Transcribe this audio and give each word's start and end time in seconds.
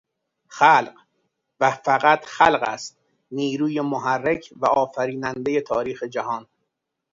خلق 0.47 0.95
و 1.59 1.71
فقط 1.71 2.25
خلق 2.25 2.63
است 2.63 2.97
نیروی 3.31 3.81
محرک 3.81 4.53
و 4.59 4.65
آفرینندهٔ 4.65 5.61
تاریخ 5.61 6.03
جهان. 6.03 6.47